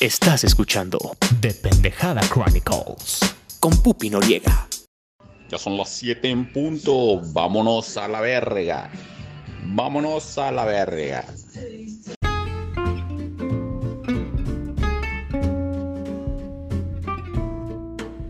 [0.00, 0.96] Estás escuchando
[1.40, 3.18] The Pendejada Chronicles.
[3.58, 4.68] con Pupi Noriega.
[5.48, 7.20] Ya son las 7 en punto.
[7.32, 8.92] Vámonos a la verga.
[9.64, 11.24] Vámonos a la verga.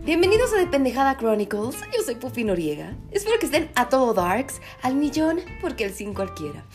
[0.05, 2.97] Bienvenidos a The Pendejada Chronicles, yo soy Puffy Noriega.
[3.11, 6.65] Espero que estén a todo darks, al millón, porque el sin cualquiera.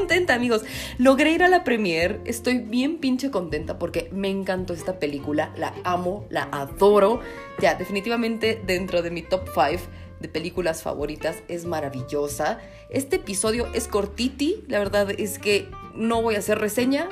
[0.09, 0.63] Contenta, amigos.
[0.97, 2.21] Logré ir a la premiere.
[2.25, 5.53] Estoy bien pinche contenta porque me encantó esta película.
[5.55, 7.21] La amo, la adoro.
[7.61, 9.83] Ya, definitivamente dentro de mi top 5
[10.19, 11.43] de películas favoritas.
[11.49, 12.59] Es maravillosa.
[12.89, 14.65] Este episodio es cortiti.
[14.67, 17.11] La verdad es que no voy a hacer reseña.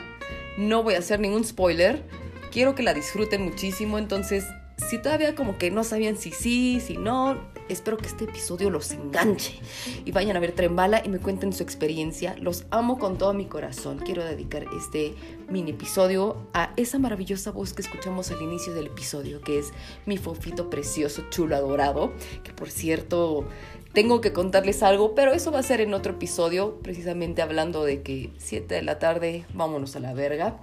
[0.56, 2.02] No voy a hacer ningún spoiler.
[2.50, 3.98] Quiero que la disfruten muchísimo.
[3.98, 8.70] Entonces, si todavía como que no sabían si sí, si no, espero que este episodio
[8.70, 9.58] los enganche
[10.04, 12.36] y vayan a ver Tren Bala y me cuenten su experiencia.
[12.40, 13.98] Los amo con todo mi corazón.
[13.98, 15.14] Quiero dedicar este
[15.48, 19.72] mini episodio a esa maravillosa voz que escuchamos al inicio del episodio, que es
[20.04, 22.12] mi fofito precioso, chulo, adorado,
[22.44, 23.48] que por cierto
[23.92, 28.02] tengo que contarles algo, pero eso va a ser en otro episodio, precisamente hablando de
[28.02, 30.58] que 7 de la tarde, vámonos a la verga.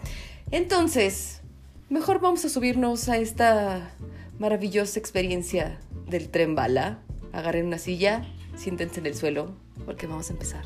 [0.52, 1.42] Entonces,
[1.90, 3.92] mejor vamos a subirnos a esta
[4.40, 7.00] maravillosa experiencia del tren bala.
[7.32, 8.26] Agarren una silla,
[8.56, 10.64] siéntense en el suelo, porque vamos a empezar.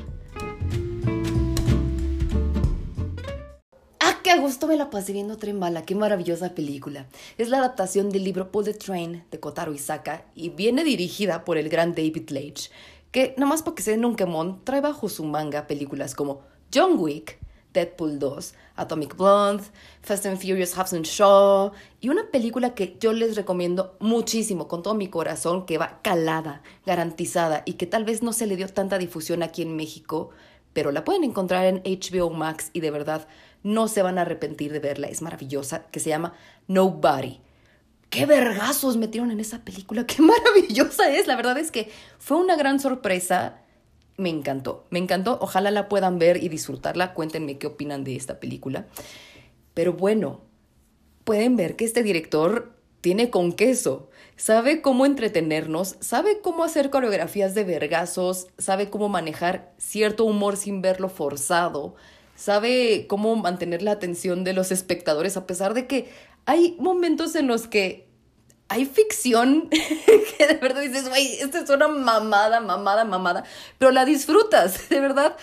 [4.00, 5.84] ¡Ah, qué gusto me la pasé viendo Tren Bala!
[5.84, 7.08] ¡Qué maravillosa película!
[7.38, 11.58] Es la adaptación del libro Pull the Train de Kotaro Isaka y viene dirigida por
[11.58, 12.70] el gran David Leitch,
[13.12, 16.42] que, nada más porque se den un quemón, trae bajo su manga películas como
[16.74, 17.40] John Wick,
[17.74, 19.64] Deadpool 2, Atomic Blonde,
[20.02, 21.72] Fast and Furious Hobbs and Shaw
[22.02, 26.62] y una película que yo les recomiendo muchísimo con todo mi corazón que va calada,
[26.86, 30.32] garantizada y que tal vez no se le dio tanta difusión aquí en México,
[30.74, 33.28] pero la pueden encontrar en HBO Max y de verdad
[33.64, 36.34] no se van a arrepentir de verla, es maravillosa, que se llama
[36.68, 37.40] Nobody.
[38.10, 40.06] ¡Qué vergazos metieron en esa película!
[40.06, 41.28] ¡Qué maravillosa es!
[41.28, 43.60] La verdad es que fue una gran sorpresa
[44.18, 45.38] me encantó, me encantó.
[45.42, 47.14] Ojalá la puedan ver y disfrutarla.
[47.14, 48.88] Cuéntenme qué opinan de esta película.
[49.74, 50.42] Pero bueno,
[51.24, 54.10] pueden ver que este director tiene con queso.
[54.36, 60.82] Sabe cómo entretenernos, sabe cómo hacer coreografías de vergazos, sabe cómo manejar cierto humor sin
[60.82, 61.96] verlo forzado,
[62.36, 66.10] sabe cómo mantener la atención de los espectadores a pesar de que
[66.46, 68.07] hay momentos en los que
[68.70, 69.70] hay ficción
[70.38, 73.44] que de verdad dices, güey, esta es una mamada, mamada, mamada,
[73.78, 75.36] pero la disfrutas, de verdad.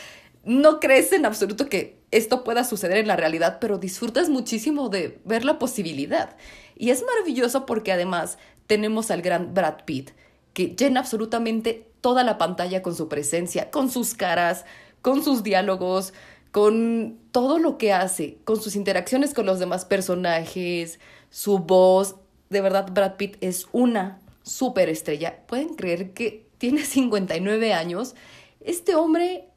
[0.44, 5.18] No crees en absoluto que esto pueda suceder en la realidad, pero disfrutas muchísimo de
[5.24, 6.36] ver la posibilidad.
[6.76, 8.36] Y es maravilloso porque además
[8.66, 10.10] tenemos al gran Brad Pitt,
[10.52, 14.66] que llena absolutamente toda la pantalla con su presencia, con sus caras,
[15.00, 16.12] con sus diálogos,
[16.52, 22.16] con todo lo que hace, con sus interacciones con los demás personajes, su voz,
[22.50, 25.46] de verdad Brad Pitt es una superestrella.
[25.46, 28.14] ¿Pueden creer que tiene 59 años?
[28.60, 29.48] Este hombre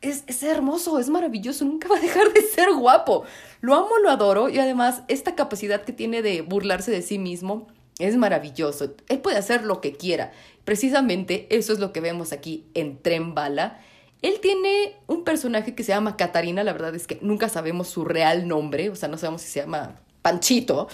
[0.00, 3.24] es, es, hermoso, es maravilloso, nunca va a dejar de ser guapo.
[3.60, 7.68] Lo amo, lo adoro y además esta capacidad que tiene de burlarse de sí mismo
[7.98, 8.94] es maravilloso.
[9.08, 10.32] Él puede hacer lo que quiera.
[10.64, 13.80] Precisamente eso es lo que vemos aquí en Tren Bala.
[14.22, 18.04] Él tiene un personaje que se llama Catarina, la verdad es que nunca sabemos su
[18.04, 20.88] real nombre, o sea, no sabemos si se llama Panchito,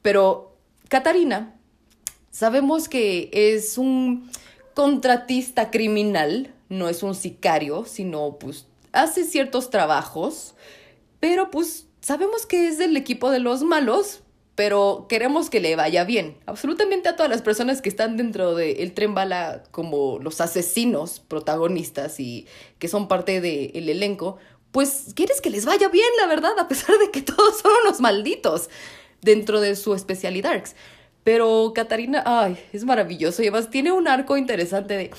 [0.00, 0.51] pero
[0.92, 1.58] Catarina,
[2.30, 4.30] sabemos que es un
[4.74, 10.54] contratista criminal, no es un sicario, sino pues hace ciertos trabajos,
[11.18, 14.20] pero pues sabemos que es del equipo de los malos,
[14.54, 16.36] pero queremos que le vaya bien.
[16.44, 21.20] Absolutamente a todas las personas que están dentro del el tren bala como los asesinos
[21.20, 22.46] protagonistas y
[22.78, 24.36] que son parte del elenco,
[24.72, 28.00] pues quieres que les vaya bien, la verdad, a pesar de que todos son unos
[28.00, 28.68] malditos
[29.22, 30.62] dentro de su especialidad.
[31.24, 35.10] Pero Catarina, ay, es maravilloso y además tiene un arco interesante de,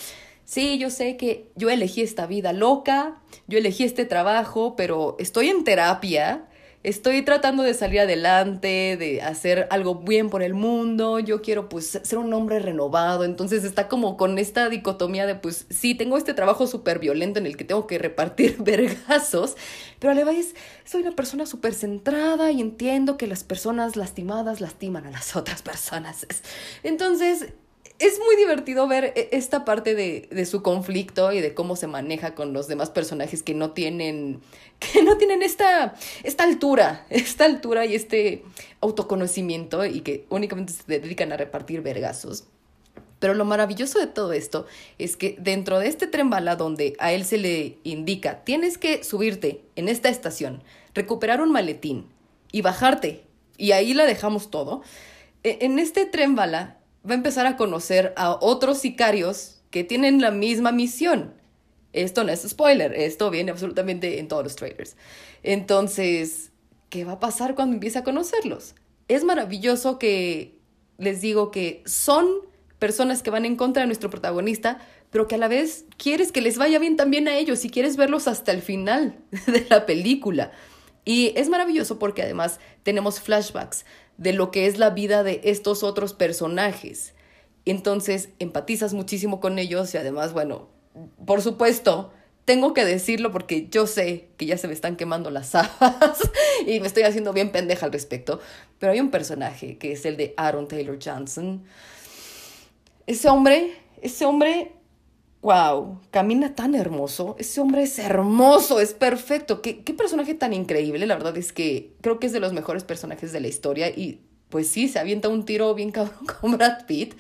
[0.46, 5.50] sí, yo sé que yo elegí esta vida loca, yo elegí este trabajo, pero estoy
[5.50, 6.46] en terapia,
[6.84, 12.00] estoy tratando de salir adelante, de hacer algo bien por el mundo, yo quiero pues
[12.04, 16.34] ser un hombre renovado, entonces está como con esta dicotomía de pues sí, tengo este
[16.34, 19.56] trabajo súper violento en el que tengo que repartir vergazos,
[20.00, 24.60] pero a la vez soy una persona súper centrada y entiendo que las personas lastimadas
[24.60, 26.28] lastiman a las otras personas.
[26.84, 27.54] Entonces,
[28.04, 31.88] es muy divertido ver e, esta parte de, de, su conflicto y de cómo se
[31.88, 34.42] maneja con los demás personajes que no tienen,
[34.80, 38.44] que no tienen esta, esta altura, esta altura y este
[38.82, 42.46] autoconocimiento y que únicamente se dedican a repartir vergazos.
[43.20, 44.66] Pero lo maravilloso de todo esto
[44.98, 49.02] es que dentro de este tren bala donde a él se le indica, tienes que
[49.06, 50.62] subirte en esta estación,
[50.94, 52.08] recuperar un maletín
[52.52, 53.24] y bajarte,
[53.58, 54.82] y ahí la dejamos todo,
[55.44, 60.22] e, en este tren bala va a empezar a conocer a otros sicarios que tienen
[60.22, 61.34] la misma misión.
[61.92, 64.96] Esto no es spoiler, esto viene absolutamente en todos los trailers.
[65.44, 66.52] Entonces,
[66.90, 68.76] ¿qué va a pasar cuando empiece a conocerlos?
[69.08, 70.58] Es maravilloso que
[70.98, 72.28] les digo que son
[72.80, 74.80] personas que van en contra de nuestro protagonista,
[75.10, 77.98] pero que a la vez quieres que les vaya bien también a ellos y quieres
[77.98, 79.16] verlos hasta el final
[79.48, 80.52] de la película.
[81.06, 83.86] Y es maravilloso porque además tenemos flashbacks
[84.18, 87.14] de lo que es la vida de estos otros personajes.
[87.66, 90.70] Entonces empatizas muchísimo con ellos y además, bueno,
[91.26, 92.12] por supuesto,
[92.46, 96.20] tengo que decirlo porque yo sé que ya se me están quemando las habas
[96.68, 98.40] y me estoy haciendo bien pendeja al respecto,
[98.80, 101.64] pero hay un personaje que es el de Aaron Taylor Johnson.
[103.08, 104.72] Ese hombre, ese hombre
[105.44, 111.06] wow, camina tan hermoso, ese hombre es hermoso, es perfecto, ¿Qué, qué personaje tan increíble,
[111.06, 114.22] la verdad es que creo que es de los mejores personajes de la historia y
[114.48, 117.16] pues sí, se avienta un tiro bien cabrón con Brad Pitt,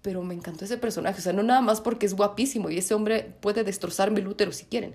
[0.00, 2.94] pero me encantó ese personaje, o sea, no nada más porque es guapísimo y ese
[2.94, 4.94] hombre puede destrozar mi útero si quieren.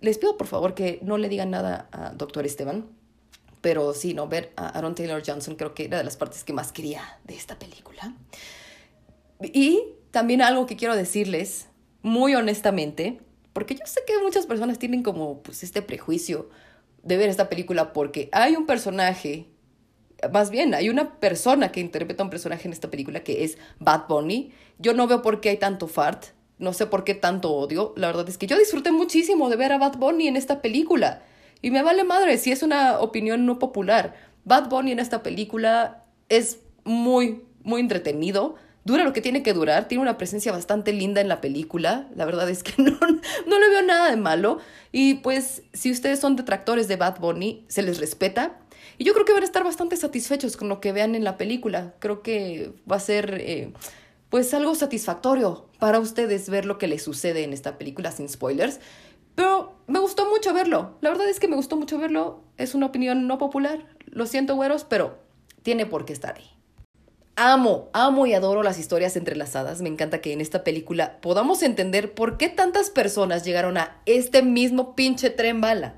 [0.00, 2.86] Les pido por favor que no le digan nada a Doctor Esteban,
[3.62, 6.52] pero sí, no, ver a Aaron Taylor Johnson creo que era de las partes que
[6.52, 8.14] más quería de esta película.
[9.40, 11.68] Y también algo que quiero decirles
[12.04, 13.18] muy honestamente,
[13.54, 16.50] porque yo sé que muchas personas tienen como pues este prejuicio
[17.02, 19.48] de ver esta película porque hay un personaje,
[20.30, 23.56] más bien hay una persona que interpreta a un personaje en esta película que es
[23.78, 24.52] Bad Bunny.
[24.78, 26.26] Yo no veo por qué hay tanto fart,
[26.58, 27.94] no sé por qué tanto odio.
[27.96, 31.22] La verdad es que yo disfruté muchísimo de ver a Bad Bunny en esta película.
[31.62, 34.14] Y me vale madre si es una opinión no popular.
[34.44, 39.88] Bad Bunny en esta película es muy, muy entretenido dura lo que tiene que durar,
[39.88, 43.68] tiene una presencia bastante linda en la película, la verdad es que no, no le
[43.68, 44.58] veo nada de malo,
[44.92, 48.58] y pues si ustedes son detractores de Bad Bunny, se les respeta,
[48.98, 51.36] y yo creo que van a estar bastante satisfechos con lo que vean en la
[51.36, 53.72] película, creo que va a ser eh,
[54.28, 58.80] pues algo satisfactorio para ustedes ver lo que les sucede en esta película sin spoilers,
[59.34, 62.86] pero me gustó mucho verlo, la verdad es que me gustó mucho verlo, es una
[62.86, 65.18] opinión no popular, lo siento güeros, pero
[65.62, 66.53] tiene por qué estar ahí.
[67.36, 69.82] Amo, amo y adoro las historias entrelazadas.
[69.82, 74.42] Me encanta que en esta película podamos entender por qué tantas personas llegaron a este
[74.42, 75.96] mismo pinche tren bala.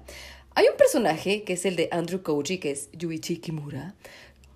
[0.54, 3.94] Hay un personaje que es el de Andrew Koji, que es Yuichi Kimura.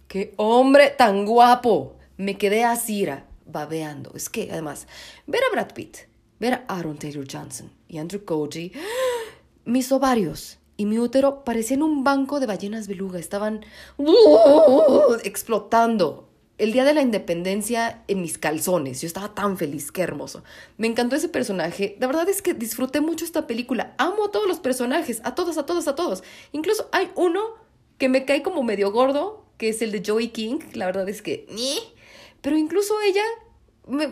[0.09, 1.97] ¡Qué hombre tan guapo!
[2.17, 3.07] Me quedé así,
[3.45, 4.13] babeando.
[4.15, 4.87] Es que, además,
[5.27, 5.99] ver a Brad Pitt,
[6.39, 8.73] ver a Aaron Taylor Johnson y Andrew Koji,
[9.67, 13.19] mis ovarios y mi útero parecían un banco de ballenas beluga.
[13.19, 13.67] Estaban
[15.25, 16.30] explotando
[16.61, 19.01] el día de la independencia en mis calzones.
[19.01, 20.45] Yo estaba tan feliz, qué hermoso.
[20.77, 21.97] Me encantó ese personaje.
[21.99, 23.95] La verdad es que disfruté mucho esta película.
[23.97, 26.23] Amo a todos los personajes, a todos, a todos, a todos.
[26.53, 27.41] Incluso hay uno
[27.97, 30.59] que me cae como medio gordo, que es el de Joey King.
[30.75, 31.47] La verdad es que...
[32.43, 33.25] Pero incluso ella...
[33.89, 34.09] Me,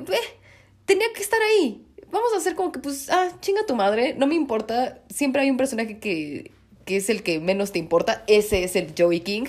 [0.87, 1.85] tenía que estar ahí.
[2.11, 5.03] Vamos a hacer como que, pues, ah, chinga tu madre, no me importa.
[5.11, 6.51] Siempre hay un personaje que,
[6.87, 8.25] que es el que menos te importa.
[8.27, 9.45] Ese es el Joey King.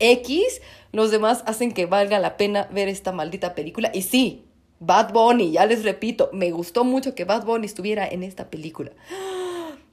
[0.00, 0.60] X,
[0.92, 3.90] los demás hacen que valga la pena ver esta maldita película.
[3.92, 4.44] Y sí,
[4.80, 8.92] Bad Bunny, ya les repito, me gustó mucho que Bad Bunny estuviera en esta película.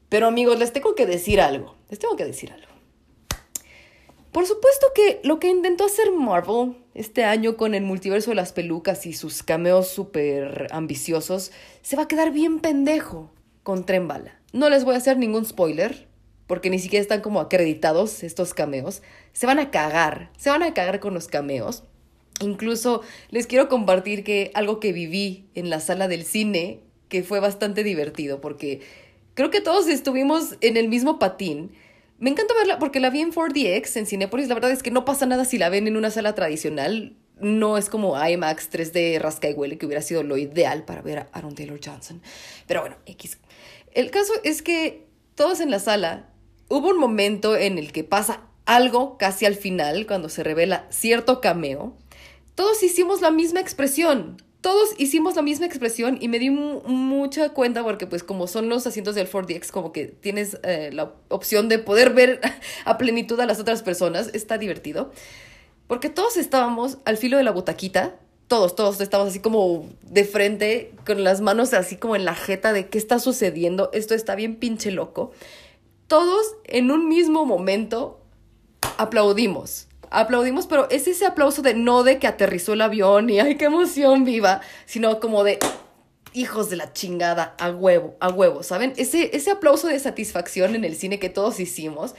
[0.10, 1.76] Pero amigos, les tengo que decir algo.
[1.90, 2.68] Les tengo que decir algo.
[4.32, 8.52] Por supuesto que lo que intentó hacer Marvel este año con el multiverso de las
[8.52, 13.32] pelucas y sus cameos súper ambiciosos, se va a quedar bien pendejo
[13.64, 14.40] con Tren Bala.
[14.52, 16.08] No les voy a hacer ningún spoiler,
[16.48, 19.02] porque ni siquiera están como acreditados estos cameos,
[19.34, 21.84] se van a cagar, se van a cagar con los cameos.
[22.42, 27.40] Incluso les quiero compartir que algo que viví en la sala del cine, que fue
[27.40, 28.82] bastante divertido, porque
[29.34, 31.72] creo que todos estuvimos en el mismo patín.
[32.20, 34.48] Me encanta verla porque la vi en 4DX, en Cinepolis.
[34.48, 37.16] La verdad es que no pasa nada si la ven en una sala tradicional.
[37.40, 41.20] No es como IMAX 3D rasca y huele, que hubiera sido lo ideal para ver
[41.20, 42.22] a Aaron Taylor Johnson.
[42.68, 43.38] Pero bueno, X.
[43.94, 46.30] El caso es que todos en la sala
[46.68, 51.42] hubo un momento en el que pasa algo casi al final, cuando se revela cierto
[51.42, 51.96] cameo.
[52.56, 54.42] Todos hicimos la misma expresión.
[54.62, 58.88] Todos hicimos la misma expresión y me di mucha cuenta porque pues como son los
[58.88, 62.42] asientos del 4DX como que tienes eh, la opción de poder ver
[62.86, 65.12] a plenitud a las otras personas, está divertido.
[65.86, 68.16] Porque todos estábamos al filo de la butaquita
[68.48, 72.74] todos, todos estamos así como de frente, con las manos así como en la jeta
[72.74, 75.32] de qué está sucediendo, esto está bien pinche loco.
[76.08, 78.22] Todos en un mismo momento
[78.98, 79.88] aplaudimos.
[80.12, 83.66] Aplaudimos, pero es ese aplauso de no de que aterrizó el avión y ay, qué
[83.66, 85.60] emoción viva, sino como de
[86.34, 88.94] hijos de la chingada, a huevo, a huevo, ¿saben?
[88.98, 92.14] Ese, ese aplauso de satisfacción en el cine que todos hicimos.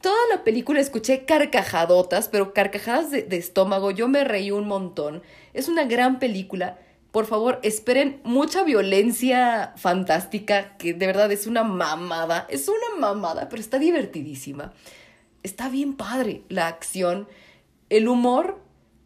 [0.00, 3.90] Toda la película escuché carcajadotas, pero carcajadas de, de estómago.
[3.90, 5.22] Yo me reí un montón.
[5.54, 6.78] Es una gran película.
[7.10, 12.46] Por favor, esperen mucha violencia fantástica, que de verdad es una mamada.
[12.50, 14.72] Es una mamada, pero está divertidísima.
[15.42, 17.26] Está bien padre la acción.
[17.88, 18.60] El humor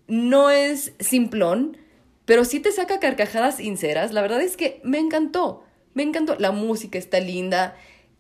[0.09, 1.77] no es simplón,
[2.25, 4.13] pero sí te saca carcajadas sinceras.
[4.13, 5.65] La verdad es que me encantó.
[5.95, 6.37] Me encantó.
[6.39, 7.77] La música está linda.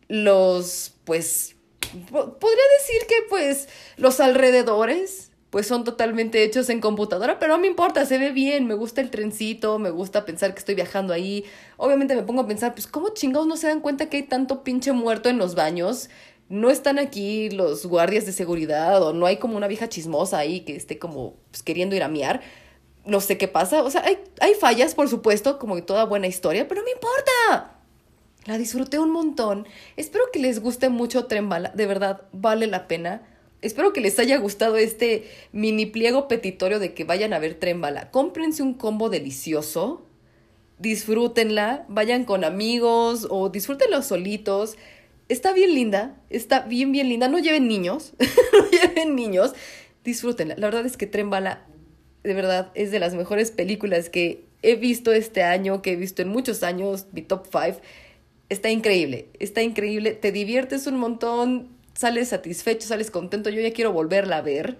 [0.06, 7.52] Los, pues, podría decir que pues los alrededores pues son totalmente hechos en computadora, pero
[7.52, 10.74] no me importa, se ve bien, me gusta el trencito, me gusta pensar que estoy
[10.74, 11.44] viajando ahí.
[11.76, 14.64] Obviamente me pongo a pensar, pues cómo chingados no se dan cuenta que hay tanto
[14.64, 16.08] pinche muerto en los baños.
[16.48, 20.60] No están aquí los guardias de seguridad o no hay como una vieja chismosa ahí
[20.60, 22.40] que esté como pues, queriendo ir a miar.
[23.04, 26.66] No sé qué pasa, o sea, hay, hay fallas, por supuesto, como toda buena historia,
[26.66, 27.76] pero no me importa.
[28.46, 29.66] La disfruté un montón.
[29.98, 31.72] Espero que les guste mucho Trembala.
[31.74, 33.20] De verdad, vale la pena.
[33.62, 38.10] Espero que les haya gustado este mini pliego petitorio de que vayan a ver Trembala.
[38.10, 40.04] Cómprense un combo delicioso.
[40.78, 41.86] Disfrútenla.
[41.88, 44.76] Vayan con amigos o disfrútenlo solitos.
[45.28, 46.20] Está bien linda.
[46.28, 47.28] Está bien, bien linda.
[47.28, 48.14] No lleven niños.
[48.52, 49.52] no lleven niños.
[50.04, 50.56] Disfrútenla.
[50.56, 51.64] La verdad es que Trembala,
[52.24, 56.20] de verdad, es de las mejores películas que he visto este año, que he visto
[56.20, 57.06] en muchos años.
[57.12, 57.80] Mi top 5
[58.48, 63.92] está increíble, está increíble, te diviertes un montón, sales satisfecho, sales contento, yo ya quiero
[63.92, 64.78] volverla a ver.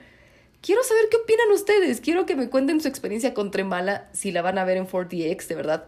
[0.60, 4.42] Quiero saber qué opinan ustedes, quiero que me cuenten su experiencia con Tremala, si la
[4.42, 5.86] van a ver en 4DX, de verdad.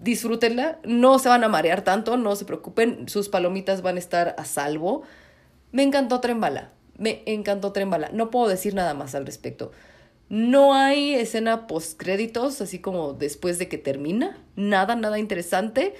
[0.00, 4.34] Disfrútenla, no se van a marear tanto, no se preocupen, sus palomitas van a estar
[4.38, 5.02] a salvo.
[5.70, 9.70] Me encantó Trembala, me encantó Trembala, no puedo decir nada más al respecto.
[10.28, 15.94] No hay escena post créditos, así como después de que termina, nada, nada interesante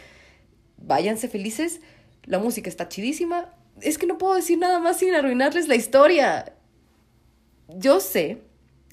[0.80, 1.80] váyanse felices,
[2.24, 3.50] la música está chidísima.
[3.82, 6.52] Es que no puedo decir nada más sin arruinarles la historia.
[7.68, 8.42] Yo sé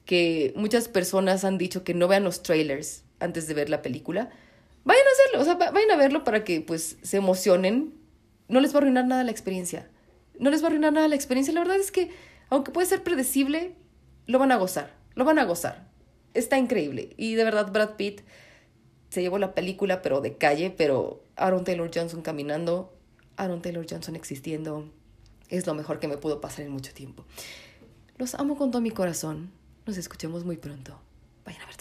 [0.05, 4.29] que muchas personas han dicho que no vean los trailers antes de ver la película.
[4.83, 7.95] Vayan a hacerlo, o sea, vayan a verlo para que pues se emocionen.
[8.47, 9.89] No les va a arruinar nada la experiencia.
[10.39, 11.53] No les va a arruinar nada la experiencia.
[11.53, 12.11] La verdad es que,
[12.49, 13.75] aunque puede ser predecible,
[14.27, 14.93] lo van a gozar.
[15.15, 15.87] Lo van a gozar.
[16.33, 17.11] Está increíble.
[17.17, 18.21] Y de verdad, Brad Pitt
[19.09, 22.93] se llevó la película, pero de calle, pero Aaron Taylor Johnson caminando,
[23.37, 24.89] Aaron Taylor Johnson existiendo,
[25.49, 27.25] es lo mejor que me pudo pasar en mucho tiempo.
[28.17, 29.51] Los amo con todo mi corazón.
[29.85, 30.99] Nos escuchemos muy pronto.
[31.45, 31.75] Vayan a ver